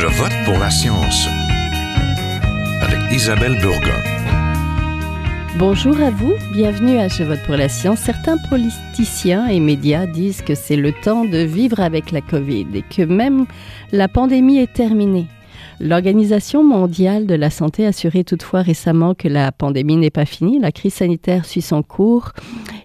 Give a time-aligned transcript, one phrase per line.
[0.00, 1.26] Je vote pour la science
[2.80, 4.00] avec Isabelle Burgon.
[5.58, 7.98] Bonjour à vous, bienvenue à Je vote pour la science.
[7.98, 12.82] Certains politiciens et médias disent que c'est le temps de vivre avec la Covid et
[12.82, 13.46] que même
[13.90, 15.26] la pandémie est terminée.
[15.80, 20.60] L'Organisation mondiale de la santé a assuré toutefois récemment que la pandémie n'est pas finie,
[20.60, 22.32] la crise sanitaire suit son cours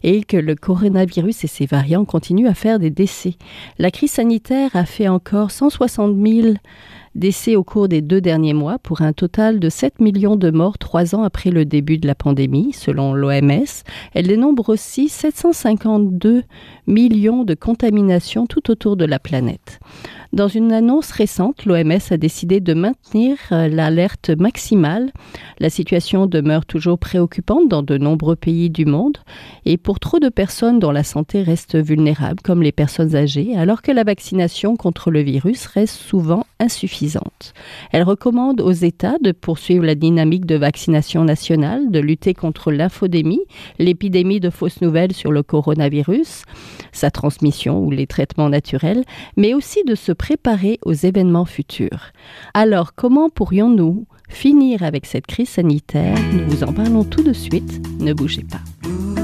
[0.02, 3.36] et que le coronavirus et ses variants continuent à faire des décès.
[3.77, 6.54] La crise sanitaire a fait encore 160 000
[7.15, 10.77] décès au cours des deux derniers mois pour un total de 7 millions de morts
[10.77, 13.83] trois ans après le début de la pandémie, selon l'OMS.
[14.13, 16.43] Elle dénombre aussi 752
[16.87, 19.79] millions de contaminations tout autour de la planète.
[20.33, 25.11] Dans une annonce récente, l'OMS a décidé de maintenir euh, l'alerte maximale.
[25.59, 29.19] La situation demeure toujours préoccupante dans de nombreux pays du monde
[29.65, 33.83] et pour trop de personnes dont la santé reste vulnérable, comme les personnes âgées, alors
[33.83, 37.54] que la vaccination contre le virus reste souvent insuffisante.
[37.92, 43.44] Elle recommande aux États de poursuivre la dynamique de vaccination nationale, de lutter contre l'infodémie,
[43.78, 46.42] l'épidémie de fausses nouvelles sur le coronavirus,
[46.92, 49.04] sa transmission ou les traitements naturels,
[49.38, 52.14] mais aussi de se préparer aux événements futurs.
[52.54, 56.18] Alors, comment pourrions-nous finir avec cette crise sanitaire?
[56.32, 57.86] Nous vous en parlons tout de suite.
[58.00, 59.23] Ne bougez pas.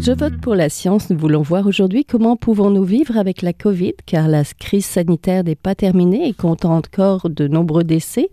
[0.00, 3.92] Je vote pour la science, nous voulons voir aujourd'hui comment pouvons-nous vivre avec la Covid,
[4.06, 8.30] car la crise sanitaire n'est pas terminée et compte encore de nombreux décès.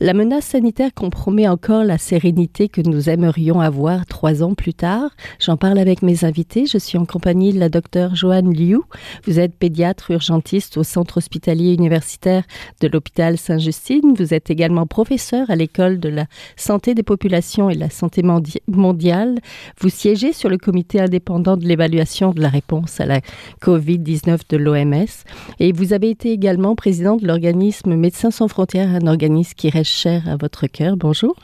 [0.00, 5.10] La menace sanitaire compromet encore la sérénité que nous aimerions avoir trois ans plus tard.
[5.38, 6.66] J'en parle avec mes invités.
[6.66, 8.80] Je suis en compagnie de la docteure Joanne Liu.
[9.24, 12.42] Vous êtes pédiatre urgentiste au centre hospitalier universitaire
[12.80, 14.14] de l'hôpital Saint-Justine.
[14.16, 16.26] Vous êtes également professeur à l'école de la
[16.56, 18.22] santé des populations et la santé
[18.66, 19.38] mondiale.
[19.80, 23.20] Vous siégez sur le comité indépendant de l'évaluation de la réponse à la
[23.60, 25.24] COVID-19 de l'OMS.
[25.60, 29.90] Et vous avez été également président de l'organisme Médecins sans frontières, un organisme qui reste
[29.90, 30.96] cher à votre cœur.
[30.96, 31.36] Bonjour.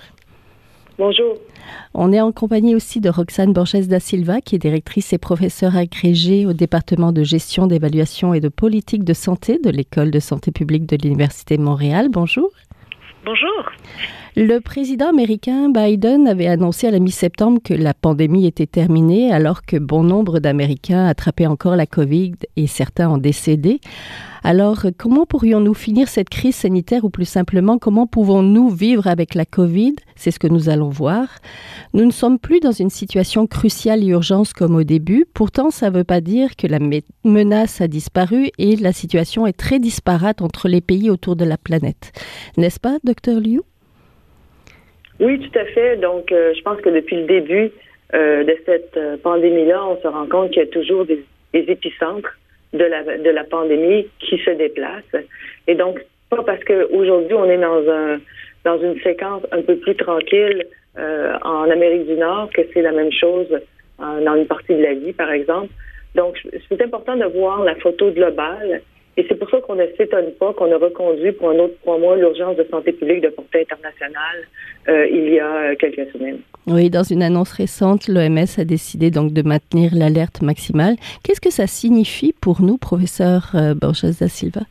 [0.98, 1.34] Bonjour.
[1.92, 5.76] On est en compagnie aussi de Roxane Borges da Silva, qui est directrice et professeure
[5.76, 10.52] agrégée au département de gestion, d'évaluation et de politique de santé de l'École de santé
[10.52, 12.08] publique de l'Université de Montréal.
[12.10, 12.50] Bonjour.
[13.24, 13.70] Bonjour.
[14.36, 19.62] Le président américain Biden avait annoncé à la mi-septembre que la pandémie était terminée alors
[19.62, 23.80] que bon nombre d'Américains attrapaient encore la COVID et certains en décédé.
[24.46, 29.46] Alors, comment pourrions-nous finir cette crise sanitaire ou plus simplement, comment pouvons-nous vivre avec la
[29.46, 29.94] COVID?
[30.16, 31.28] C'est ce que nous allons voir.
[31.94, 35.24] Nous ne sommes plus dans une situation cruciale et urgence comme au début.
[35.32, 36.78] Pourtant, ça ne veut pas dire que la
[37.24, 41.56] menace a disparu et la situation est très disparate entre les pays autour de la
[41.56, 42.12] planète.
[42.58, 43.62] N'est-ce pas, docteur Liu?
[45.20, 45.96] Oui, tout à fait.
[45.96, 47.70] Donc, euh, je pense que depuis le début
[48.12, 51.24] euh, de cette euh, pandémie-là, on se rend compte qu'il y a toujours des,
[51.54, 52.36] épicentres
[52.74, 55.22] de la, de la pandémie qui se déplacent.
[55.66, 58.20] Et donc, pas parce qu'aujourd'hui, on est dans un
[58.64, 63.12] dans une séquence un peu plus tranquille en Amérique du Nord que c'est la même
[63.12, 63.46] chose
[63.98, 65.68] dans une partie de la vie, par exemple.
[66.14, 68.80] Donc, c'est important de voir la photo globale
[69.16, 71.98] et c'est pour ça qu'on ne s'étonne pas qu'on a reconduit pour un autre trois
[71.98, 74.48] mois l'urgence de santé publique de portée internationale
[74.88, 76.38] euh, il y a quelques semaines.
[76.66, 80.96] Oui, dans une annonce récente, l'OMS a décidé donc de maintenir l'alerte maximale.
[81.22, 84.62] Qu'est-ce que ça signifie pour nous, professeur euh, Borges da Silva?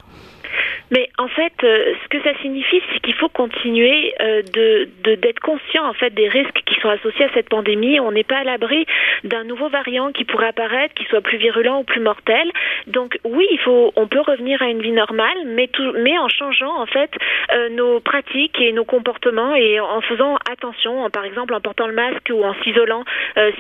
[0.94, 5.40] Mais en fait, euh, ce que ça signifie, c'est qu'il faut continuer euh, de d'être
[5.40, 8.00] conscient en fait des risques qui sont associés à cette pandémie.
[8.00, 8.86] On n'est pas à l'abri
[9.24, 12.52] d'un nouveau variant qui pourrait apparaître, qui soit plus virulent ou plus mortel.
[12.86, 16.86] Donc oui, il faut, on peut revenir à une vie normale, mais en changeant en
[16.86, 17.10] fait
[17.54, 21.94] euh, nos pratiques et nos comportements et en faisant attention, par exemple en portant le
[21.94, 23.04] masque ou en s'isolant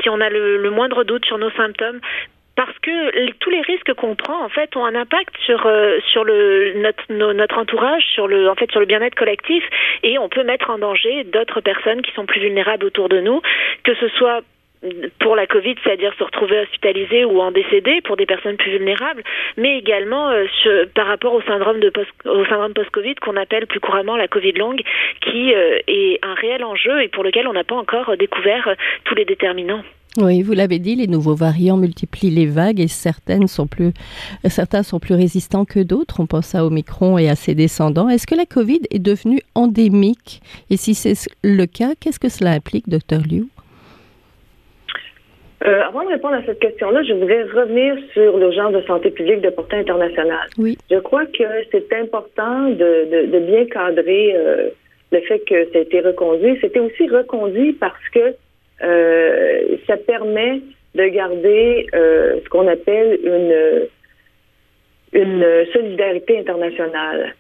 [0.02, 2.00] si on a le moindre doute sur nos symptômes
[2.56, 6.24] parce que tous les risques qu'on prend en fait ont un impact sur euh, sur
[6.24, 9.64] le notre notre entourage, sur le en fait sur le bien-être collectif
[10.04, 13.42] et on peut mettre en danger d'autres personnes qui sont plus vulnérables autour de nous,
[13.84, 14.42] que ce soit
[15.20, 19.24] pour la Covid, c'est-à-dire se retrouver hospitalisé ou en décédé pour des personnes plus vulnérables,
[19.58, 20.46] mais également euh,
[20.94, 24.54] par rapport au syndrome de post, au syndrome post-Covid qu'on appelle plus couramment la Covid
[24.54, 24.82] longue,
[25.22, 29.16] qui euh, est un réel enjeu et pour lequel on n'a pas encore découvert tous
[29.16, 29.84] les déterminants.
[30.18, 33.94] Oui, vous l'avez dit, les nouveaux variants multiplient les vagues et certaines sont plus,
[34.46, 36.20] certains sont plus résistants que d'autres.
[36.20, 38.10] On pense à Omicron et à ses descendants.
[38.10, 40.42] Est-ce que la Covid est devenue endémique?
[40.70, 43.48] Et si c'est le cas, qu'est-ce que cela implique, docteur Liu?
[45.66, 49.42] Euh, avant de répondre à cette question-là, je voudrais revenir sur l'urgence de santé publique
[49.42, 50.48] de portée internationale.
[50.58, 50.78] Oui.
[50.92, 54.70] Je crois que c'est important de, de, bien cadrer euh,
[55.12, 56.58] le fait que ça a été reconduit.
[56.60, 58.36] C'était aussi reconduit parce que
[58.80, 60.62] ça permet
[60.96, 63.88] de garder euh, ce qu'on appelle une
[65.14, 67.36] une solidarité internationale.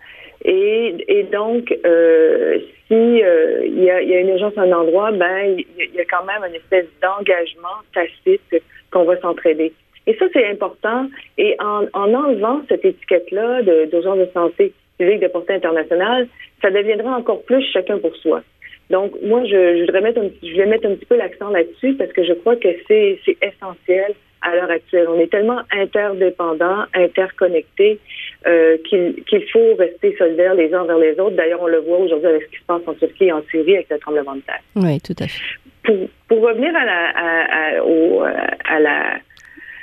[0.45, 4.71] Et, et donc, euh, si euh, il y, a, y, a, une urgence à un
[4.71, 9.73] endroit, ben il y, a quand même une espèce d'engagement tacite qu'on va s'entraider.
[10.05, 11.07] Et ça, c'est important.
[11.37, 16.27] Et en, en enlevant cette étiquette-là d'urgence de, santé publique de portée internationale,
[16.61, 18.43] ça deviendra encore plus chacun pour soi.
[18.93, 21.95] Donc, moi, je, je voudrais mettre un, je vais mettre un petit peu l'accent là-dessus
[21.95, 24.11] parce que je crois que c'est essentiel
[24.43, 25.07] à l'heure actuelle.
[25.09, 27.97] On est tellement interdépendants, interconnectés,
[28.45, 31.35] euh, qu'il faut rester solidaires les uns vers les autres.
[31.35, 33.75] D'ailleurs, on le voit aujourd'hui avec ce qui se passe en Turquie et en Syrie
[33.77, 34.61] avec le tremblement de terre.
[34.75, 35.41] Oui, tout à fait.
[35.83, 35.97] Pour,
[36.27, 38.97] pour revenir à la, à, à, au, à la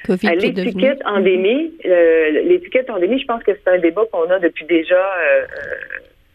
[0.08, 4.66] à l'étiquette endémie, euh, l'étiquette endémie, je pense que c'est un débat qu'on a depuis
[4.66, 5.44] déjà euh,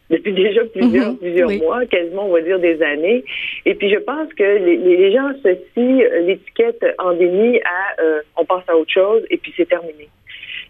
[0.10, 1.18] depuis déjà plusieurs, mhm.
[1.18, 3.24] plusieurs mois, quasiment, on va dire, des années.
[3.66, 8.64] Et puis, je pense que les, les gens associent l'étiquette endémie à euh, on passe
[8.68, 10.08] à autre chose et puis c'est terminé.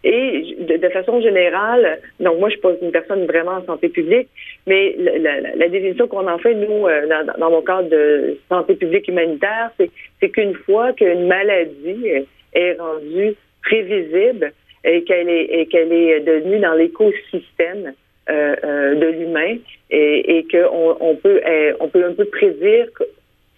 [0.03, 4.27] Et de, façon générale, donc moi, je suis pas une personne vraiment en santé publique,
[4.67, 8.75] mais la, la, définition qu'on en fait, nous, euh, dans, dans, mon cadre de santé
[8.75, 13.33] publique humanitaire, c'est qu'une fois qu'une maladie est rendue
[13.63, 14.53] prévisible
[14.83, 19.57] et qu'elle est, et qu'elle est devenue dans l'écosystème euh, euh, de l'humain
[19.89, 22.87] et, et qu'on on peut euh, on peut un peu prédire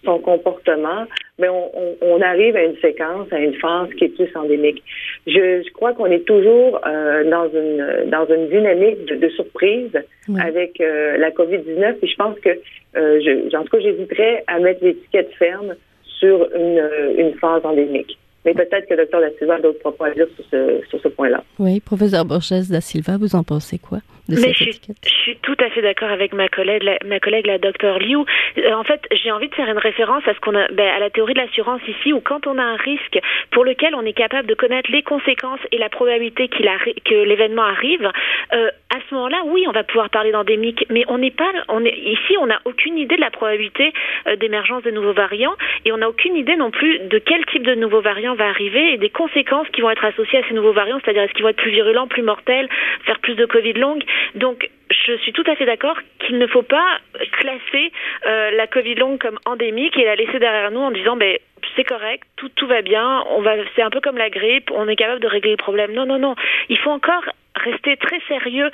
[0.04, 1.06] son comportement,
[1.38, 4.82] mais on, on, on, arrive à une séquence, à une phase qui est plus endémique.
[5.26, 9.90] Je, je crois qu'on est toujours euh, dans une dans une dynamique de, de surprise
[10.40, 14.60] avec euh, la COVID-19 et je pense que euh, je, en tout cas j'hésiterais à
[14.60, 15.74] mettre l'étiquette ferme
[16.04, 18.18] sur une, une phase endémique.
[18.48, 21.00] Mais peut-être que le docteur Da Silva a d'autres propos à dire sur ce, sur
[21.00, 21.42] ce point-là.
[21.58, 23.98] Oui, professeur Borges Da Silva, vous en pensez quoi
[24.28, 24.96] de Mais cette je, étiquette?
[25.04, 28.16] je suis tout à fait d'accord avec ma collègue, la, ma collègue, la docteur Liu.
[28.58, 30.98] Euh, en fait, j'ai envie de faire une référence à ce qu'on a, ben, à
[30.98, 33.18] la théorie de l'assurance ici, où quand on a un risque
[33.50, 36.68] pour lequel on est capable de connaître les conséquences et la probabilité qu'il
[37.04, 38.10] que l'événement arrive,
[38.52, 41.84] euh, à ce moment-là, oui, on va pouvoir parler d'endémique, mais on n'est pas, on
[41.84, 43.92] est ici, on n'a aucune idée de la probabilité
[44.26, 45.54] euh, d'émergence de nouveaux variants
[45.84, 48.94] et on n'a aucune idée non plus de quel type de nouveaux variants va arriver
[48.94, 51.50] et des conséquences qui vont être associées à ces nouveaux variants, c'est-à-dire est-ce qu'ils vont
[51.50, 52.68] être plus virulents, plus mortels,
[53.04, 54.02] faire plus de Covid longue.
[54.34, 56.98] Donc, je suis tout à fait d'accord qu'il ne faut pas
[57.32, 57.92] classer
[58.26, 61.36] euh, la Covid longue comme endémique et la laisser derrière nous en disant ben
[61.76, 64.88] c'est correct, tout tout va bien, on va c'est un peu comme la grippe, on
[64.88, 65.92] est capable de régler le problème.
[65.92, 66.34] Non non non,
[66.68, 67.24] il faut encore
[67.56, 68.70] rester très sérieux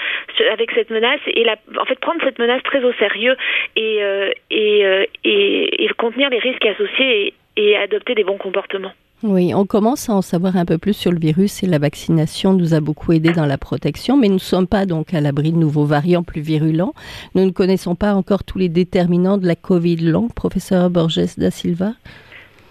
[0.53, 1.47] avec cette menace et
[1.79, 3.37] en fait prendre cette menace très au sérieux
[3.77, 8.93] et euh, euh, et, et contenir les risques associés et adopter des bons comportements.
[9.23, 12.53] Oui, on commence à en savoir un peu plus sur le virus et la vaccination
[12.53, 15.51] nous a beaucoup aidé dans la protection, mais nous ne sommes pas donc à l'abri
[15.51, 16.93] de nouveaux variants plus virulents.
[17.35, 21.51] Nous ne connaissons pas encore tous les déterminants de la Covid longue, professeur Borges da
[21.51, 21.95] Silva?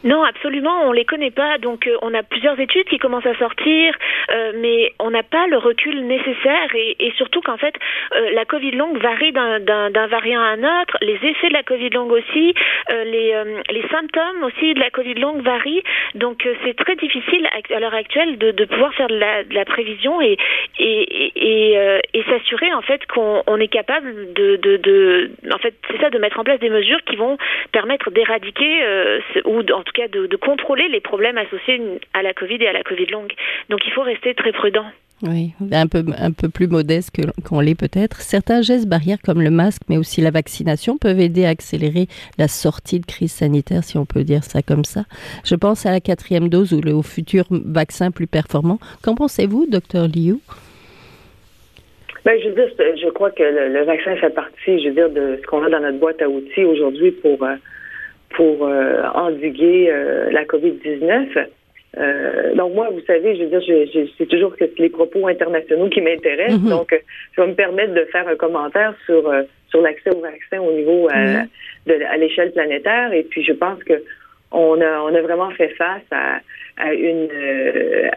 [0.03, 1.57] Non, absolument, on les connaît pas.
[1.59, 3.95] Donc, euh, on a plusieurs études qui commencent à sortir,
[4.31, 7.73] euh, mais on n'a pas le recul nécessaire et, surtout qu'en fait,
[8.15, 10.97] euh, la Covid longue varie d'un variant à un autre.
[11.01, 12.53] Les effets de la Covid longue aussi,
[12.89, 13.33] les,
[13.69, 15.83] les symptômes aussi de la Covid longue varient.
[16.15, 20.37] Donc, c'est très difficile à, l'heure actuelle de, pouvoir faire de la, prévision et
[22.28, 26.18] s'assurer en fait qu'on on est capable de, de, de en fait, c'est ça, de
[26.18, 27.37] mettre en place des mesures qui vont
[27.71, 28.83] permettre d'éradiquer
[29.45, 31.80] ou en tout cas de, de, contrôler les problèmes associés
[32.14, 33.33] à la Covid et à la Covid longue.
[33.69, 34.85] Donc il faut rester très prudent.
[35.21, 37.16] Oui, un peu, un peu plus modeste
[37.47, 38.19] qu'on l'est peut-être.
[38.19, 42.07] Certains gestes barrières comme le masque, mais aussi la vaccination, peuvent aider à accélérer
[42.38, 45.04] la sortie de crise sanitaire, si on peut dire ça comme ça.
[45.45, 48.80] Je pense à la quatrième dose ou le, au futur vaccin plus performant.
[49.02, 50.40] Qu'en pensez-vous, docteur Liu?
[52.26, 52.69] Ben, je veux dire,
[53.02, 55.69] je crois que le, le, vaccin fait partie, je veux dire, de ce qu'on a
[55.69, 57.56] dans notre boîte à outils aujourd'hui pour euh,
[58.33, 61.47] pour euh, endiguer euh, la COVID-19.
[61.95, 66.02] Euh, donc moi, vous savez, je veux dire, c'est toujours que les propos internationaux qui
[66.02, 66.59] m'intéressent.
[66.59, 66.78] Mm -hmm.
[66.78, 66.90] Donc,
[67.33, 69.23] je vais me permettre de faire un commentaire sur
[69.69, 71.47] sur l'accès au vaccin au niveau mm -hmm.
[71.87, 73.09] de à l'échelle planétaire.
[73.19, 73.97] Et puis, je pense que
[74.52, 76.25] on a on a vraiment fait face à,
[76.85, 77.28] à une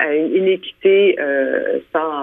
[0.06, 0.96] à une inéquité
[1.92, 2.14] sans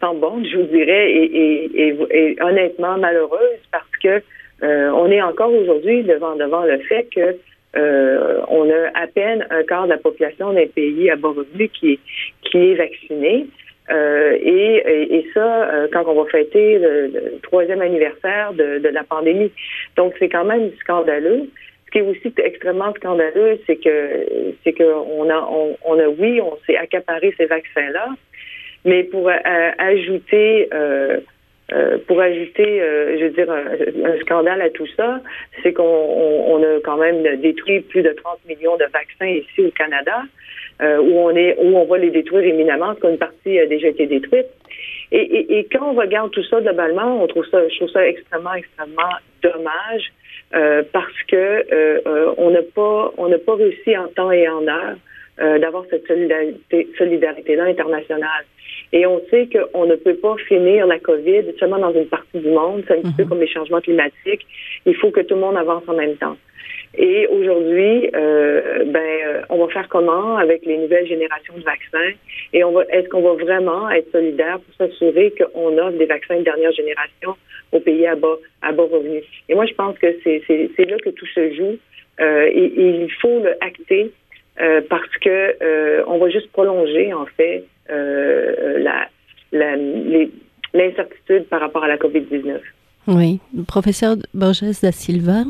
[0.00, 1.90] sans bande, je vous dirais, et, et, et,
[2.20, 4.14] et honnêtement malheureuse parce que
[4.62, 7.36] euh, on est encore aujourd'hui devant devant le fait que
[7.76, 11.68] euh, on a à peine un quart de la population d'un pays à bas revenu
[11.68, 12.00] qui est
[12.42, 13.46] qui est vacciné.
[13.88, 19.04] Euh, et, et, ça, euh, quand on va fêter le, troisième anniversaire de, de, la
[19.04, 19.52] pandémie.
[19.96, 21.48] Donc, c'est quand même scandaleux.
[21.86, 24.26] Ce qui est aussi extrêmement scandaleux, c'est que
[24.64, 25.48] c'est que on a
[25.84, 28.08] on, a oui, on s'est accaparé ces vaccins-là,
[28.84, 29.30] mais pour
[29.78, 30.68] ajouter
[32.06, 32.80] pour ajouter,
[33.18, 35.20] je veux dire, un, scandale à tout ça,
[35.62, 39.70] c'est qu'on on, a quand même détruit plus de 30 millions de vaccins ici au
[39.72, 40.22] Canada,
[40.80, 44.06] où on est où on va les détruire éminemment, parce qu'une partie a déjà été
[44.06, 44.46] détruite.
[45.12, 48.06] Et, et, et, quand on regarde tout ça globalement, on trouve ça, je trouve ça
[48.06, 49.10] extrêmement, extrêmement
[49.42, 50.12] dommage
[50.54, 54.48] euh, parce que euh, euh, on n'a pas, on n'a pas réussi en temps et
[54.48, 54.96] en heure
[55.40, 58.44] euh, d'avoir cette solidarité, solidarité-là internationale.
[58.92, 62.50] Et on sait qu'on ne peut pas finir la COVID seulement dans une partie du
[62.50, 62.84] monde.
[62.86, 63.28] C'est un petit peu mhm.
[63.28, 64.46] comme les changements climatiques.
[64.86, 66.36] Il faut que tout le monde avance en même temps.
[66.98, 72.16] Et aujourd'hui, euh, ben, euh, on va faire comment avec les nouvelles générations de vaccins?
[72.52, 76.38] Et on va, est-ce qu'on va vraiment être solidaire pour s'assurer qu'on offre des vaccins
[76.38, 77.36] de dernière génération
[77.72, 79.24] aux pays à bas, à bas revenus?
[79.48, 80.40] Et moi, je pense que c'est,
[80.86, 81.76] là que tout se joue.
[82.18, 84.10] Euh, et, il faut le acter
[84.60, 89.08] euh, parce que euh, on va juste prolonger en fait euh, la,
[89.52, 89.76] la,
[90.72, 92.58] l'incertitude par rapport à la COVID-19.
[93.08, 95.44] Oui, professeur Borges da Silva,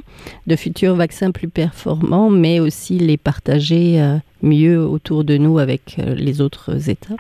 [0.47, 3.99] de futurs vaccins plus performants, mais aussi les partager
[4.43, 7.17] mieux autour de nous avec les autres États.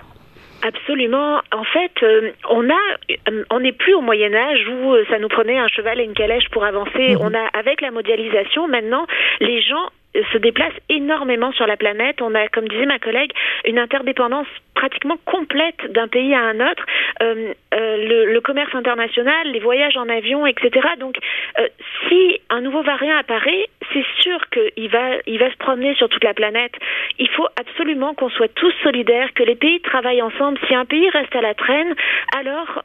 [0.66, 1.40] Absolument.
[1.52, 5.58] En fait, euh, on a, on n'est plus au Moyen Âge où ça nous prenait
[5.58, 7.14] un cheval et une calèche pour avancer.
[7.14, 7.18] Mhm.
[7.20, 9.06] On a, avec la mondialisation, maintenant,
[9.40, 9.90] les gens
[10.32, 12.20] se déplacent énormément sur la planète.
[12.22, 13.32] On a, comme disait ma collègue,
[13.64, 16.84] une interdépendance pratiquement complète d'un pays à un autre.
[17.22, 20.86] Euh, euh, le, commerce international, les voyages en avion, etc.
[21.00, 21.16] Donc,
[21.58, 21.66] euh,
[22.08, 26.22] si un nouveau variant apparaît, c'est sûr qu'il va, il va se promener sur toute
[26.22, 26.74] la planète.
[27.18, 30.58] Il faut absolument qu'on soit tous solidaires, que les pays travaillent ensemble.
[30.68, 31.94] Si un pays reste à la traîne,
[32.36, 32.82] alors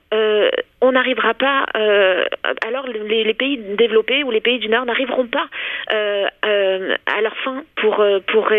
[0.82, 1.66] on n'arrivera pas.
[1.76, 2.26] Euh,
[2.66, 5.48] alors les, pays développés ou les pays du Nord n'arriveront pas
[5.94, 8.52] euh, à leur fin pour pour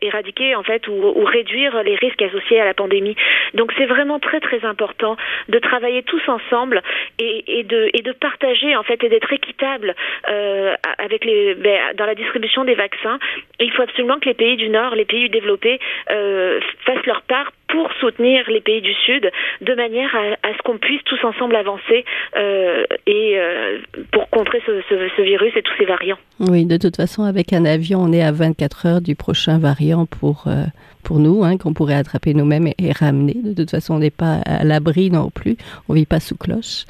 [0.00, 3.16] éradiquer en fait ou, réduire les risques associés à la pandémie.
[3.54, 5.16] Donc c'est vraiment très très important
[5.48, 6.82] de travailler tous ensemble
[7.18, 9.94] et, de et de partager en fait et d'être équitable
[10.28, 13.18] euh, avec les ben, dans la distribution des vaccins.
[13.64, 15.78] Il faut absolument que les pays du Nord, les pays développés
[16.10, 19.30] euh, fassent leur part pour soutenir les pays du Sud
[19.62, 22.04] de manière à, ce qu'on puisse tous ensemble avancer
[22.36, 23.78] euh, et euh,
[24.10, 26.18] pour contrer ce, ce, virus et tous ces variants.
[26.38, 30.04] Oui, de toute façon, avec un avion, on est à 24 heures du prochain variant
[30.04, 30.44] pour,
[31.02, 33.34] pour nous, hein, qu'on pourrait attraper nous-mêmes et, et, ramener.
[33.34, 35.56] De toute façon, on n'est pas à l'abri non plus.
[35.88, 36.86] On vit pas sous cloche.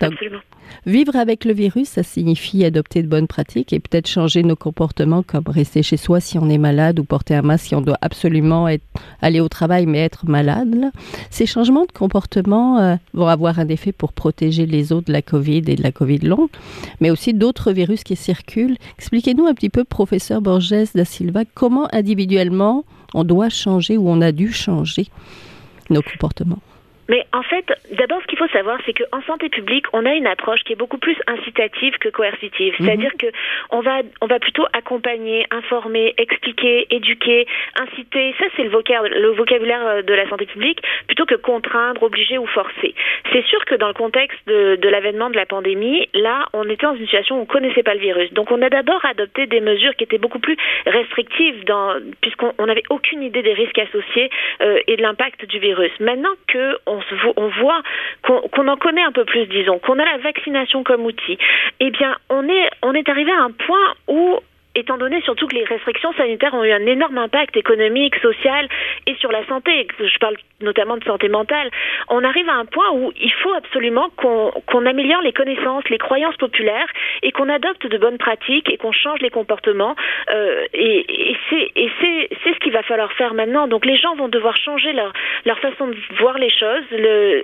[0.00, 0.40] Donc, Absolument.
[0.84, 5.22] Vivre avec le virus, ça signifie adopter de bonnes pratiques et peut-être changer nos comportements
[5.22, 7.98] comme rester chez soi si on est malade ou porter un masque si on doit
[8.02, 8.84] absolument être,
[9.20, 10.74] aller au travail mais être malade.
[10.74, 10.90] Là.
[11.30, 15.22] Ces changements de comportement euh, vont avoir un effet pour protéger les autres de la
[15.22, 16.50] Covid et de la Covid longue,
[17.00, 18.76] mais aussi d'autres virus qui circulent.
[18.98, 22.84] Expliquez-nous un petit peu, professeur Borges da Silva, comment individuellement
[23.16, 25.06] on doit changer ou on a dû changer
[25.90, 26.62] nos comportements.
[27.08, 27.64] Mais en fait,
[27.96, 30.98] d'abord, qu'il faut savoir, c'est qu'en santé publique, on a une approche qui est beaucoup
[30.98, 32.74] plus incitative que coercitive.
[32.78, 32.86] Mhm.
[32.86, 33.26] C'est-à-dire que
[33.70, 37.46] on va, on va plutôt accompagner, informer, expliquer, éduquer,
[37.80, 38.34] inciter.
[38.38, 42.46] Ça, c'est le, le vocabulaire euh, de la santé publique, plutôt que contraindre, obliger ou
[42.46, 42.94] forcer.
[43.32, 46.86] C'est sûr que dans le contexte de, de l'avènement de la pandémie, là, on était
[46.86, 48.32] dans une situation où on connaissait pas le virus.
[48.32, 52.84] Donc, on a d'abord adopté des mesures qui étaient beaucoup plus restrictives, dans, puisqu'on n'avait
[52.90, 55.92] aucune idée des risques associés euh, et de l'impact du virus.
[56.00, 57.00] Maintenant que on
[57.36, 57.82] on, voit
[58.26, 61.38] qu'on qu en connaît un peu plus, disons, qu'on a la vaccination comme outil,
[61.80, 64.38] eh bien, on est, on est arrivé à un point où
[64.76, 68.68] étant donné surtout que les restrictions sanitaires ont eu un énorme impact économique, social
[69.06, 71.70] et sur la santé, je parle notamment de santé mentale,
[72.08, 75.98] on arrive à un point où il faut absolument qu'on qu améliore les connaissances, les
[75.98, 76.88] croyances populaires
[77.22, 79.94] et qu'on adopte de bonnes pratiques et qu'on change les comportements.
[80.30, 83.66] Euh, et c'est ce qu'il va falloir faire maintenant.
[83.66, 85.12] Donc les gens vont devoir changer leur,
[85.58, 86.84] façon de voir les choses.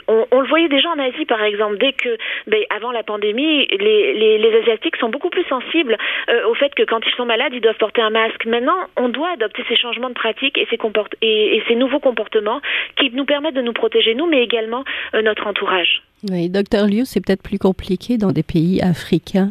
[0.09, 4.53] On, le voyait déjà en Asie, par exemple, dès que, ben, avant la pandémie, les,
[4.63, 5.97] Asiatiques sont beaucoup plus sensibles
[6.29, 8.45] euh, au fait que quand ils malades, ils doivent porter un masque.
[8.47, 12.61] Maintenant, on doit adopter ces changements de pratiques et ces, nouveaux comportements
[12.97, 16.03] qui nous permettent de nous protéger, nous, mais également euh, notre entourage.
[16.31, 19.51] Oui, docteur Liu, c'est peut-être plus compliqué dans des pays africains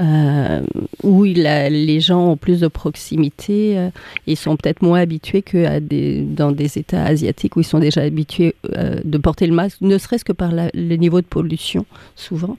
[0.00, 0.60] euh,
[1.02, 3.88] où les gens ont plus de proximité, euh,
[4.26, 8.02] ils sont peut-être moins habitués que des, dans des États asiatiques où ils sont déjà
[8.02, 12.58] habitués euh, de porter le masque, ne serait-ce que par le niveau de pollution, souvent.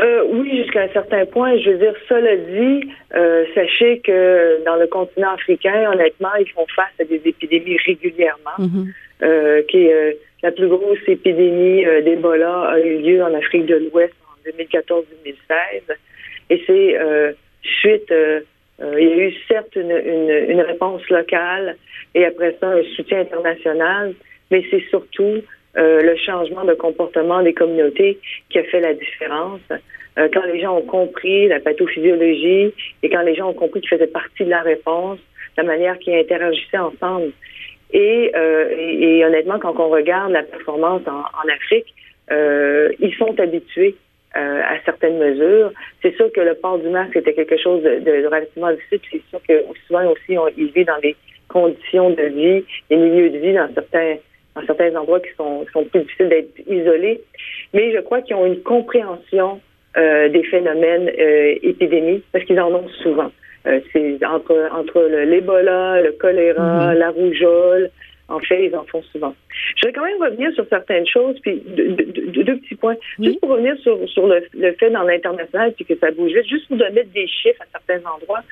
[0.00, 1.56] Euh, oui, jusqu'à un certain point.
[1.58, 6.66] Je veux dire, cela dit, euh, sachez que dans le continent africain, honnêtement, ils font
[6.74, 8.58] face à des épidémies régulièrement.
[8.58, 8.86] Mm -hmm.
[9.22, 13.76] euh, qui, euh, la plus grosse épidémie euh, d'Ebola a eu lieu en Afrique de
[13.76, 15.96] l'Ouest en 2014-2016.
[16.50, 16.88] Et c'est
[17.62, 18.10] suite,
[18.98, 21.76] il y a eu certes une, une, une, réponse locale
[22.14, 24.04] et après ça un soutien international,
[24.50, 25.36] mais c'est surtout
[25.74, 28.18] le changement de comportement des communautés
[28.50, 29.60] qui a fait la différence.
[30.16, 34.06] quand les gens ont compris la pathophysiologie et quand les gens ont compris qu'ils faisaient
[34.06, 35.18] partie de la réponse,
[35.56, 37.32] la manière qu'ils interagissaient ensemble.
[37.92, 41.94] Et, euh, et, honnêtement, quand on regarde la performance en, en Afrique,
[42.30, 43.96] euh, ils sont habitués
[44.36, 45.72] euh, à certaines mesures.
[46.00, 49.00] C'est sûr que le port du masque était quelque chose de, de relativement difficile.
[49.10, 51.16] C'est sûr que souvent aussi, ils vivent dans des
[51.48, 54.16] conditions de vie, des milieux de vie dans certains
[54.54, 57.20] dans certains endroits qui sont, sont plus difficiles d'être isolés.
[57.72, 59.60] Mais je crois qu'ils ont une compréhension
[59.96, 63.30] euh, des phénomènes euh, épidémiques parce qu'ils en ont souvent.
[63.66, 66.98] Euh, c'est entre entre l'Ebola, le, choléra, mhm.
[66.98, 67.90] la rougeole.
[68.28, 69.34] En fait, ils en font souvent.
[69.76, 72.96] Je vais quand même revenir sur certaines choses, puis deux, petits points.
[73.20, 74.42] Juste pour revenir sur, sur le,
[74.78, 78.42] fait dans l'international, puis que ça bouge juste pour donner des chiffres à certains endroits.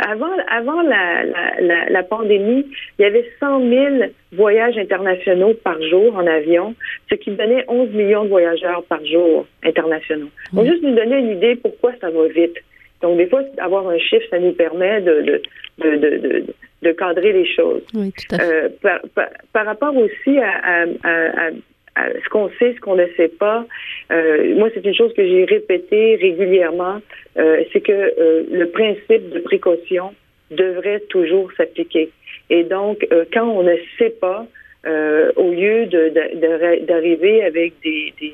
[0.00, 1.24] Avant, avant la,
[1.60, 2.66] la, la, pandémie,
[2.98, 6.74] il y avait 100 000 voyages internationaux par jour en avion,
[7.08, 10.30] ce qui donnait 11 millions de voyageurs par jour internationaux.
[10.52, 12.56] Donc, juste nous donner une idée pourquoi ça va vite.
[13.02, 16.44] Donc, des fois, avoir un chiffre, ça nous permet de, de, de,
[16.82, 17.82] de, cadrer les choses.
[17.94, 18.64] Oui, tout à fait.
[18.64, 21.50] Euh, par, par, rapport aussi à, à,
[21.96, 23.66] à, ce qu'on sait, ce qu'on ne sait pas,
[24.12, 27.00] euh, moi, c'est une chose que j'ai répétée régulièrement,
[27.38, 30.14] euh, c'est que le principe de précaution
[30.52, 32.10] devrait toujours s'appliquer.
[32.50, 34.46] Et donc, quand on ne sait pas,
[34.84, 36.12] au lieu de,
[36.86, 38.32] d'arriver avec des, des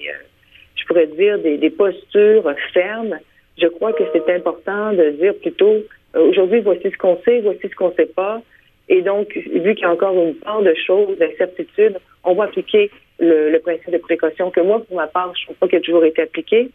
[0.74, 3.18] je pourrais dire, des, des postures fermes,
[3.60, 5.76] je crois que c'est important de dire plutôt
[6.16, 8.40] euh, aujourd'hui, voici ce qu'on sait, voici ce qu'on ne sait pas.
[8.88, 12.90] Et donc, vu qu'il y a encore une part de choses, d'incertitudes, on va appliquer
[13.18, 15.82] le, principe de précaution que moi, pour ma part, je ne trouve pas qu'il a
[15.82, 16.70] toujours été appliqué.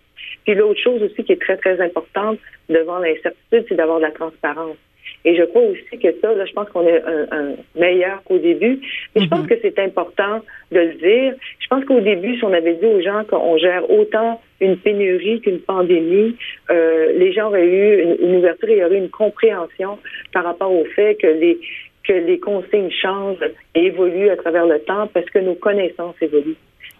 [0.45, 2.37] Puis l'autre chose aussi qui est très, très importante
[2.69, 4.77] devant l'incertitude, c'est d'avoir de la transparence.
[5.25, 7.01] Et je crois aussi que ça, là, je pense qu'on est
[7.31, 8.79] un, meilleur qu'au début.
[9.15, 9.47] Mais je pense mhm.
[9.47, 11.33] que c'est important de le dire.
[11.59, 15.39] Je pense qu'au début, si on avait dit aux gens qu'on gère autant une pénurie
[15.41, 16.35] qu'une pandémie,
[16.69, 19.97] euh, les gens auraient eu une, une ouverture et il y aurait une compréhension
[20.33, 21.59] par rapport au fait que les
[22.05, 26.57] que les consignes changent et évoluent à travers le temps parce que nos connaissances évoluent.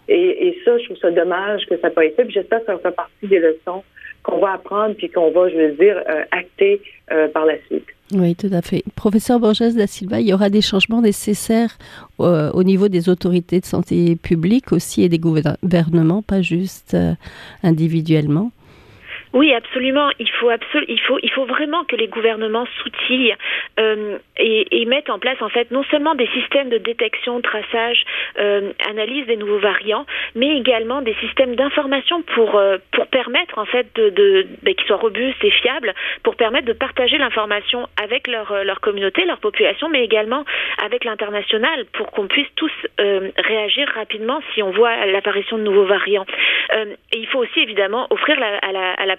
[0.07, 2.29] Et, et ça, je trouve ça dommage que ça n'a pas été fait.
[2.29, 3.83] J'espère que ça fait partie des leçons
[4.23, 6.81] qu'on va apprendre puis qu'on va, je veux dire, euh, acter
[7.11, 7.87] euh, par la suite.
[8.11, 8.83] Oui, tout à fait.
[8.95, 11.77] Professeur Borges da Silva, il y aura des changements nécessaires
[12.19, 17.15] euh, au niveau des autorités de santé publique aussi et des gouvernements, pas juste euh,
[17.63, 18.51] individuellement.
[19.33, 20.09] Oui, absolument.
[20.19, 23.35] Il faut, absolu il faut, vraiment que les gouvernements soutillent
[23.79, 28.05] euh, et, et, mettent en place en fait non seulement des systèmes de détection, traçage,
[28.39, 33.65] euh, analyse des nouveaux variants, mais également des systèmes d'information pour euh, pour permettre en
[33.65, 38.63] fait ben, qu'ils soient robustes et fiables, pour permettre de partager l'information avec leur euh,
[38.63, 40.45] leur communauté, leur population, mais également
[40.85, 46.25] avec l'international pour qu'on puisse tous réagir rapidement si on voit l'apparition de nouveaux variants.
[47.13, 49.17] Il faut aussi évidemment offrir à la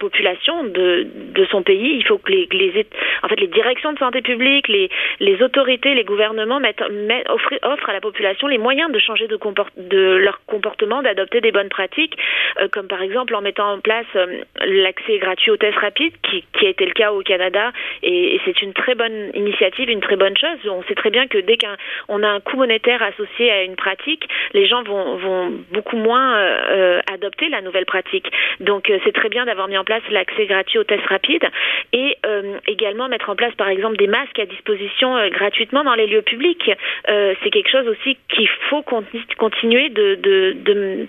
[0.65, 1.07] de,
[1.51, 1.97] son pays.
[1.97, 2.87] Il faut que les,
[3.23, 6.83] en fait, les directions de santé publique, les, autorités, les gouvernements mettent,
[7.29, 12.17] offrent, à la population les moyens de changer de, leur comportement, d'adopter des bonnes pratiques,
[12.61, 16.45] euh, comme par exemple en mettant en place euh, l'accès gratuit aux tests rapides, qui,
[16.53, 20.17] qui a été le cas au Canada, et, c'est une très bonne initiative, une très
[20.17, 20.59] bonne chose.
[20.71, 24.29] On sait très bien que dès qu'on a un coût monétaire associé à une pratique,
[24.53, 28.31] les gens vont, beaucoup moins euh, adopter la nouvelle pratique.
[28.61, 31.47] Donc c'est très bien d'avoir mis en place l'accès gratuit aux tests rapides
[31.93, 35.95] et euh, également mettre en place par exemple des masques à disposition euh, gratuitement dans
[35.95, 36.71] les lieux publics.
[37.09, 41.07] Euh, c'est quelque chose aussi qu'il faut continuer de, de,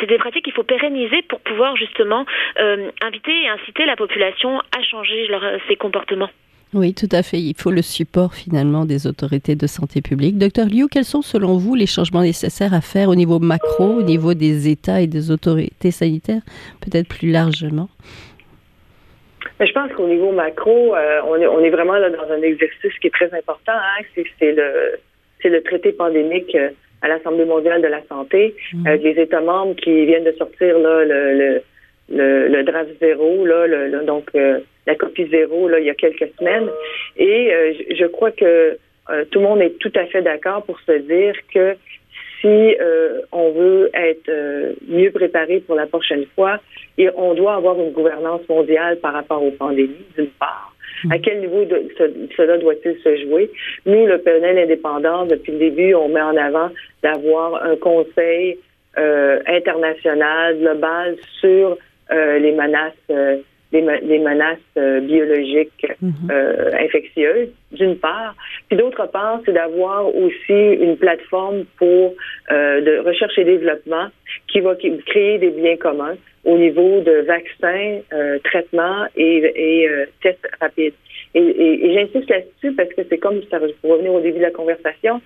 [0.00, 4.82] c'est des pratiques qu'il faut pérenniser pour pouvoir justement inviter et inciter la population à
[4.82, 5.28] changer
[5.68, 6.30] ses comportements.
[6.74, 7.38] Oui, tout à fait.
[7.38, 10.38] Il faut le support finalement des autorités de santé publique.
[10.38, 14.02] Docteur Liu, quels sont selon vous les changements nécessaires à faire au niveau macro, au
[14.02, 16.40] niveau des États et des autorités sanitaires,
[16.80, 17.88] peut-être plus largement?
[19.60, 22.98] Je pense qu'au niveau macro, euh, on, est, on, est, vraiment là dans un exercice
[23.00, 23.72] qui est très important.
[23.72, 24.04] Hein?
[24.38, 24.98] C'est le,
[25.44, 26.70] le traité pandémique euh,
[27.02, 28.86] à l'Assemblée mondiale de la santé, mmh.
[28.86, 31.62] avec les États membres qui viennent de sortir là, le, le
[32.12, 35.94] le, le draft zéro, là, le, donc euh, la copie zéro, là, il y a
[35.94, 36.68] quelques semaines.
[37.16, 38.78] Et euh, je crois que
[39.10, 41.76] euh, tout le monde est tout à fait d'accord pour se dire que
[42.40, 42.74] si
[43.30, 44.28] on veut être
[44.88, 46.58] mieux préparé pour la prochaine fois,
[46.98, 50.74] et on doit avoir une gouvernance mondiale par rapport aux pandémies, d'une part.
[51.12, 51.84] À quel niveau de,
[52.36, 53.48] cela doit-il se jouer?
[53.86, 56.70] Nous, le PNL indépendant, depuis le début, on met en avant
[57.04, 58.58] d'avoir un conseil
[58.96, 61.78] international, global sur
[62.12, 62.92] euh, les menaces
[63.74, 66.30] euh, des, menaces biologiques mhm.
[66.78, 68.34] infectieuses, d'une part.
[68.68, 72.14] Puis d'autre part, c'est d'avoir aussi une plateforme pour
[72.50, 74.08] de recherche et développement
[74.48, 74.74] qui va
[75.06, 78.00] créer des biens communs au niveau de vaccins,
[78.44, 79.88] traitements et,
[80.22, 80.94] tests rapides.
[81.34, 85.20] Et, j'insiste là-dessus parce que c'est comme ça pour revenir au début de la conversation,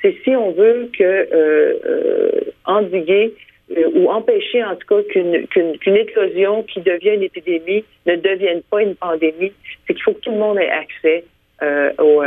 [0.00, 2.30] c'est si on veut que euh, euh,
[2.64, 3.51] endiguer euh,
[3.94, 8.82] ou empêcher en tout cas qu'une qu'une éclosion qui devient une épidémie ne devienne pas
[8.82, 9.52] une pandémie,
[9.86, 11.24] c'est qu'il faut que tout le monde ait accès
[11.62, 12.22] euh, au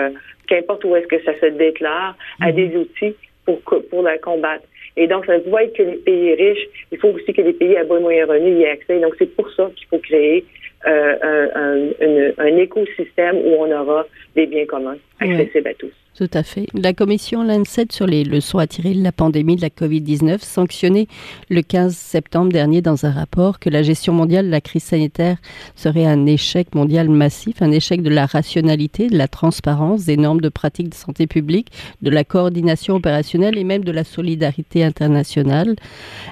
[0.48, 2.56] qu'importe où est-ce que ça se déclare à mhm.
[2.56, 4.66] des outils pour pour la combattre.
[4.98, 7.42] Et donc, ça ne peut pas être que les pays riches, il faut aussi que
[7.42, 9.00] les pays à bon moyen revenu y aient accès.
[9.00, 10.46] Donc, c'est pour ça qu'il faut créer
[10.88, 14.06] euh, un, un, écosystème où on aura
[14.36, 15.92] des biens communs accessibles à tous.
[16.18, 16.68] Tout à fait.
[16.74, 21.10] La commission LANCET sur les leçons à tirer de la pandémie de la COVID-19 sanctionnait
[21.50, 25.36] le 15 septembre dernier dans un rapport que la gestion mondiale de la crise sanitaire
[25.76, 30.40] serait un échec mondial massif, un échec de la rationalité, de la transparence, des normes
[30.40, 35.76] de pratique de santé publique, de la coordination opérationnelle et même de la solidarité internationale.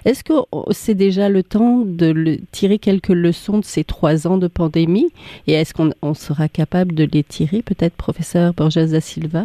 [0.05, 0.33] Est-ce que
[0.71, 5.09] c'est déjà le temps de tirer quelques leçons de ces trois ans de pandémie?
[5.47, 9.43] Et est-ce qu'on sera capable de les tirer, peut-être, professeur Borges da Silva?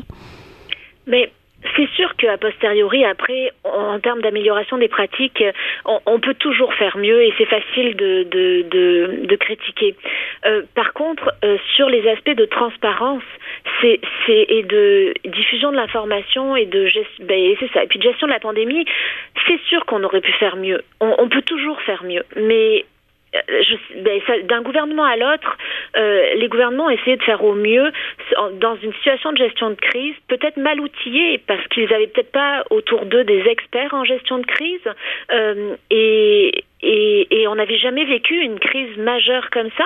[1.08, 1.30] Mais
[1.76, 5.42] c'est sûr qu'à posteriori, après, en termes d'amélioration des pratiques,
[5.84, 9.96] on, peut toujours faire mieux et c'est facile de, de, de, critiquer.
[10.46, 13.22] Euh, par contre, euh, sur les aspects de transparence
[13.80, 16.88] c'est, et de diffusion de l'information et de
[17.20, 17.82] ben, c'est ça.
[17.82, 18.84] Et puis de gestion de la pandémie,
[19.46, 20.82] c'est sûr qu'on aurait pu faire mieux.
[21.00, 22.97] On, on peut toujours faire mieux, mais euh,
[23.32, 25.56] ben, d'un gouvernement à l'autre,
[25.96, 27.92] euh, les gouvernements essayaient de faire au mieux
[28.60, 32.64] dans une situation de gestion de crise, peut-être mal outillés parce qu'ils n'avaient peut-être pas
[32.70, 34.80] autour d'eux des experts en gestion de crise
[35.32, 39.84] euh, et, et, et on n'avait jamais vécu une crise majeure comme ça.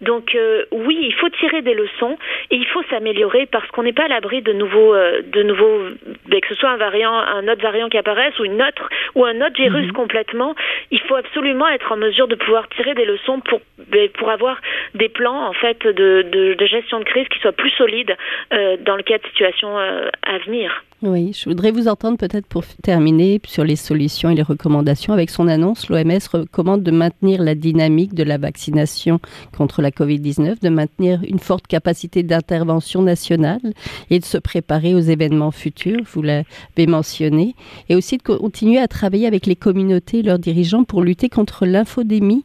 [0.00, 2.16] Donc euh, oui, il faut tirer des leçons
[2.50, 5.88] et il faut s'améliorer parce qu'on n'est pas à l'abri de nouveaux, euh, de nouveaux,
[6.26, 9.24] ben, que ce soit un variant, un autre variant qui apparaisse ou une autre ou
[9.24, 9.92] un autre virus mhm.
[9.92, 10.54] complètement.
[10.90, 14.58] Il faut absolument être en mesure de pouvoir tirer des leçons pour ben, pour avoir
[14.94, 18.16] des plans en fait de, de, de gestion de crise qui soient plus solides
[18.52, 20.84] euh, dans le cas de situations euh, à venir.
[21.02, 25.14] Oui, je voudrais vous entendre peut-être pour terminer sur les solutions et les recommandations.
[25.14, 29.18] Avec son annonce, l'OMS recommande de maintenir la dynamique de la vaccination
[29.56, 33.62] contre la COVID-19, de maintenir une forte capacité d'intervention nationale
[34.10, 37.54] et de se préparer aux événements futurs, vous l'avez mentionné,
[37.88, 41.64] et aussi de continuer à travailler avec les communautés et leurs dirigeants pour lutter contre
[41.64, 42.44] l'infodémie.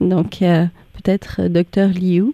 [0.00, 2.32] Donc, peut-être, euh, docteur Liu.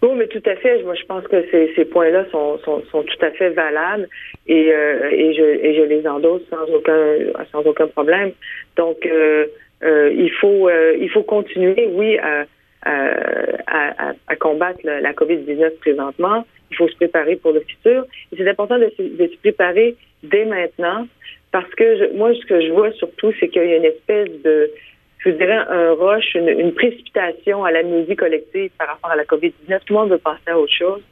[0.00, 0.82] Oui, mais tout à fait.
[0.84, 4.08] Moi, je pense que ces, ces points-là sont, sont, sont, tout à fait valables
[4.46, 7.16] et, euh, et, je, et je les endosse sans aucun,
[7.50, 8.32] sans aucun problème.
[8.76, 9.46] Donc, euh,
[9.82, 12.44] euh, il faut euh, il faut continuer, oui, à,
[12.82, 16.46] à, à, combattre la, COVID-19 présentement.
[16.70, 18.04] Il faut se préparer pour le futur.
[18.36, 21.08] C'est important de, de, se préparer dès maintenant
[21.50, 24.30] parce que je, moi, ce que je vois surtout, c'est qu'il y a une espèce
[24.44, 24.70] de
[25.18, 29.80] je dirais, un rush, une, précipitation à la musique collective par rapport à la COVID-19.
[29.84, 31.02] Tout le monde veut passer à autre chose.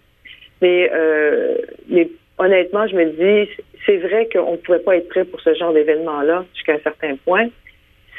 [0.63, 1.57] Mais, euh,
[1.89, 3.51] mais honnêtement, je me dis,
[3.85, 7.17] c'est vrai qu'on ne pouvait pas être prêt pour ce genre d'événement-là jusqu'à un certain
[7.17, 7.49] point,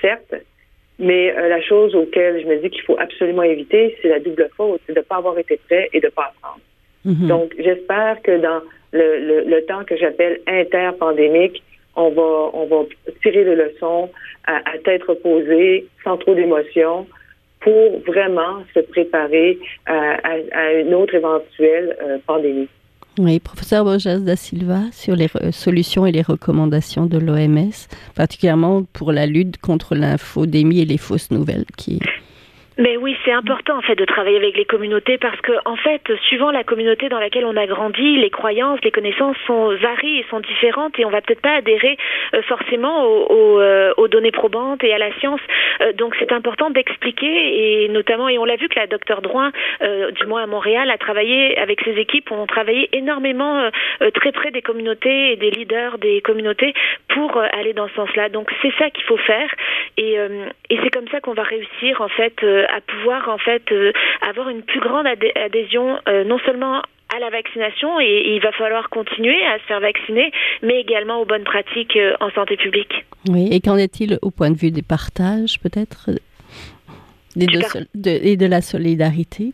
[0.02, 0.36] certes.
[1.00, 4.50] Mais euh, la chose auquel je me dis qu'il faut absolument éviter, c'est la double
[4.58, 6.62] faute, c'est de ne pas avoir été prêt et de ne pas apprendre.
[7.06, 7.28] Mm-hmm.
[7.28, 11.63] Donc, j'espère que dans le, le, le temps que j'appelle interpandémique,
[11.97, 12.86] on va, on va
[13.21, 14.10] tirer des leçons
[14.45, 17.05] à, tête reposée, sans trop d'émotion,
[17.60, 19.57] pour vraiment se préparer
[19.88, 22.69] à, une autre éventuelle euh, pandémie.
[23.19, 27.73] Oui, professeur Borges da Silva, sur les solutions et les recommandations de l'OMS,
[28.15, 31.99] particulièrement pour la lutte contre l'infodémie et les fausses nouvelles qui
[32.77, 36.01] mais oui, c'est important en fait de travailler avec les communautés parce que en fait,
[36.27, 40.25] suivant la communauté dans laquelle on a grandi, les croyances, les connaissances sont varient et
[40.29, 41.97] sont différentes et on va peut-être pas adhérer
[42.35, 45.41] euh, forcément aux, euh, aux, données probantes et à la science.
[45.81, 49.51] Euh, donc c'est important d'expliquer et notamment et on l'a vu que la docteur Drouin,
[49.81, 53.69] du moins à Montréal, a travaillé avec ses équipes, ont travaillé énormément
[54.13, 56.73] très près des communautés et des leaders des communautés
[57.07, 58.29] pour aller dans ce sens-là.
[58.29, 59.49] Donc c'est ça qu'il faut faire
[59.97, 60.13] et,
[60.69, 62.43] et c'est comme ça qu'on va réussir en fait
[62.75, 63.91] à pouvoir en fait euh,
[64.27, 66.82] avoir une plus grande adhésion euh, non seulement
[67.15, 71.25] à la vaccination et il va falloir continuer à se faire vacciner, mais également aux
[71.25, 73.06] bonnes pratiques euh, en santé publique.
[73.30, 76.10] Oui, et qu'en est-il au point de vue des partages peut-être?
[77.39, 79.53] Et de la solidarité?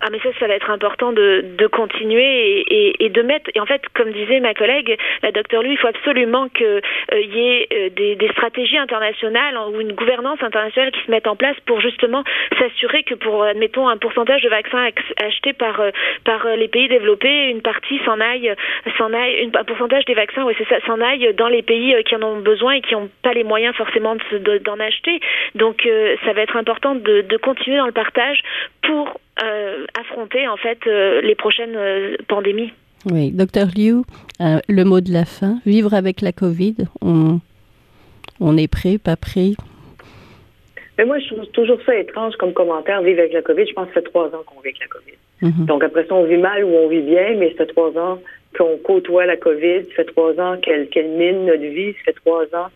[0.00, 3.50] Ah mais ça, ça va être important de, de continuer et, et, de mettre.
[3.54, 6.80] Et en fait, comme disait ma collègue, la docteur Lui, il faut absolument qu'il euh,
[7.12, 11.56] y ait euh, des, stratégies internationales ou une gouvernance internationale qui se mette en place
[11.66, 12.24] pour justement
[12.58, 14.88] s'assurer que pour, admettons, un pourcentage de vaccins
[15.22, 15.90] achetés par euh,
[16.24, 18.54] par les pays développés, une partie s'en aille,
[18.96, 22.16] s'en aille, une, un pourcentage des vaccins, c'est ça, s'en aille dans les pays qui
[22.16, 25.20] en ont besoin et qui n'ont pas les moyens forcément d'en de, acheter.
[25.54, 25.88] Donc
[26.24, 28.40] ça va être important de, continuer dans le partage
[28.82, 29.20] pour
[29.94, 32.72] affronter en fait euh, les prochaines euh, pandémies.
[33.10, 34.02] Oui, docteur Liu,
[34.38, 37.40] le mot de la fin, vivre avec la Covid, on,
[38.40, 39.52] on est prêt, pas prêt?
[40.98, 43.66] Mais moi, je trouve toujours ça étrange comme commentaire, vivre avec la COVID.
[43.66, 45.16] Je pense que ça fait trois ans qu'on vit avec la COVID.
[45.40, 45.66] Mhm.
[45.66, 48.20] Donc après ça, on vit mal ou on vit bien, mais ça fait trois ans
[48.56, 49.86] qu'on côtoie la COVID.
[49.88, 51.92] Ça fait trois ans qu'elle mine notre vie.
[51.94, 52.68] Ça fait trois ans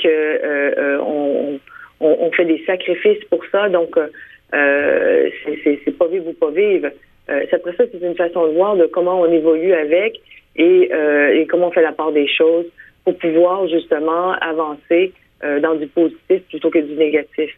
[0.00, 1.58] qu'on
[2.00, 3.68] on, on, fait des sacrifices pour ça.
[3.68, 4.08] Donc, euh,
[4.52, 6.88] c'est pas vivre ou pas vivre.
[7.30, 10.20] Euh, après ça, c'est une façon de voir de comment on évolue avec
[10.56, 12.66] et, euh, et, comment on fait la part des choses
[13.04, 15.12] pour pouvoir justement avancer
[15.44, 17.50] euh, dans du positif plutôt que du négatif.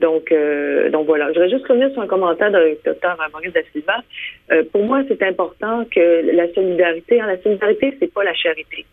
[0.00, 1.28] Donc, euh, donc voilà.
[1.28, 4.02] Je voudrais juste revenir sur un commentaire de docteur Maurice da Silva.
[4.52, 8.86] Euh, pour moi, c'est important que la solidarité, hein, la solidarité, c'est pas la charité.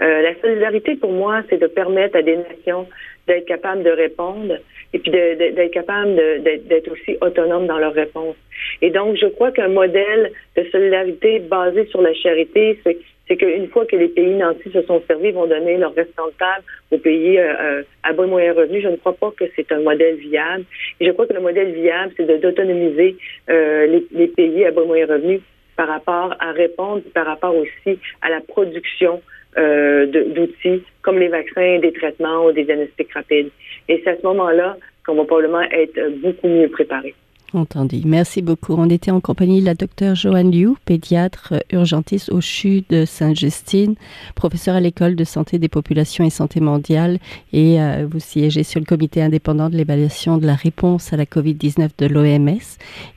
[0.00, 2.86] la solidarité, pour moi, c'est de permettre à des nations
[3.26, 4.58] d'être capables de répondre
[4.94, 8.36] et puis d'être capable d'être aussi autonome dans leurs réponses.
[8.80, 12.78] Et donc, je crois qu'un modèle de solidarité basé sur la charité,
[13.26, 16.32] c'est qu'une fois que les pays nantis se sont servis, vont donner leur restant de
[16.38, 18.80] table aux pays euh, euh, à bon moyen revenu.
[18.80, 20.64] Je ne crois pas que c'est un modèle viable.
[21.00, 23.16] Je crois que le modèle viable, c'est d'autonomiser
[23.50, 25.40] euh, les, les, pays à bon moyen revenu
[25.76, 29.20] par rapport à répondre, par rapport aussi à la production
[29.58, 33.50] euh, d'outils comme les vaccins, des traitements ou des diagnostics rapides.
[33.88, 37.14] Et c'est à ce moment-là qu'on va probablement être beaucoup mieux préparé.
[37.54, 38.02] Entendu.
[38.04, 38.74] Merci beaucoup.
[38.76, 43.94] On était en compagnie de la docteure Joanne Liu, pédiatre urgentiste au CHU de Sainte-Justine,
[44.34, 47.18] professeur à l'école de santé des populations et santé mondiale
[47.52, 51.26] et euh, vous siégez sur le comité indépendant de l'évaluation de la réponse à la
[51.26, 52.58] COVID-19 de l'OMS.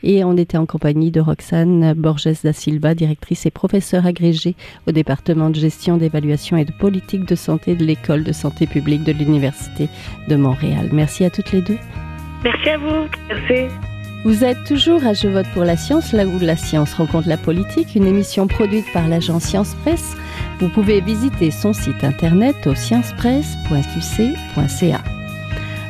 [0.03, 4.55] Et on était en compagnie de Roxane Borges da Silva, directrice et professeure agrégée
[4.87, 9.03] au département de gestion d'évaluation et de politique de santé de l'école de santé publique
[9.03, 9.89] de l'Université
[10.27, 10.89] de Montréal.
[10.93, 11.79] Merci à toutes les deux.
[12.43, 13.07] Merci à vous.
[13.29, 13.96] Merci.
[14.23, 17.37] Vous êtes toujours à Je vote pour la science, là où la science rencontre la
[17.37, 20.15] politique, une émission produite par l'agence Science Presse.
[20.59, 25.03] Vous pouvez visiter son site internet au sciencepresse.qc.ca.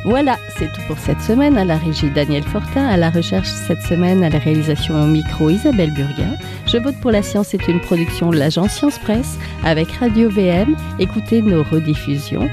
[0.04, 1.58] Voilà, c'est tout pour cette semaine.
[1.58, 5.50] À la régie Daniel Fortin, à la recherche cette semaine, à la réalisation au micro
[5.50, 6.36] Isabelle Burguin.
[6.66, 10.76] Je vote pour la science est une production de l'agence Science Presse avec Radio VM.
[10.98, 12.48] Écoutez nos rediffusions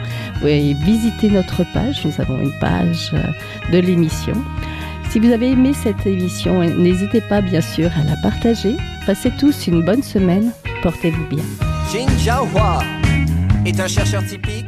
[0.45, 2.05] et visitez notre page.
[2.05, 4.35] Nous avons une page euh, de l'émission.
[5.15, 8.75] Si vous avez aimé cette émission, n'hésitez pas bien sûr à la partager.
[9.05, 10.51] Passez tous une bonne semaine.
[10.83, 11.43] Portez-vous bien.
[11.89, 12.79] Jin Jiahua
[13.65, 14.65] est un chercheur typique